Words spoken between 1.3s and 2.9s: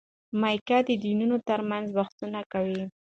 ترمنځ بحثونه کوي.